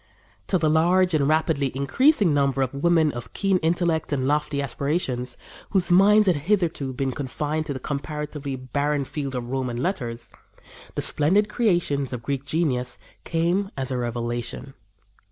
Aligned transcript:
To 0.47 0.57
the 0.57 0.67
large 0.67 1.13
and 1.13 1.27
rapidly 1.27 1.71
increasing 1.75 2.33
number 2.33 2.63
of 2.63 2.73
women 2.73 3.11
of 3.11 3.33
keen 3.33 3.59
intellect 3.59 4.11
and 4.11 4.27
lofty 4.27 4.59
aspirations, 4.59 5.37
whose 5.69 5.91
minds 5.91 6.25
had 6.25 6.37
hitherto 6.37 6.91
been 6.91 7.11
confined 7.11 7.67
to 7.67 7.73
the 7.73 7.79
comparatively 7.79 8.55
barren 8.55 9.05
field 9.05 9.35
of 9.35 9.51
Roman 9.51 9.77
letters, 9.77 10.31
the 10.95 11.03
splendid 11.03 11.49
creations 11.49 12.13
of 12.13 12.23
Greek 12.23 12.45
genius 12.45 12.97
came 13.25 13.69
as 13.77 13.91
a 13.91 13.97
revelation. 13.99 14.73